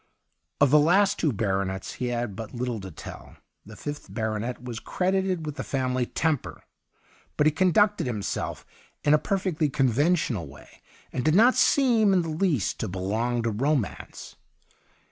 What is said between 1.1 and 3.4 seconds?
two baronets he had but little to tell.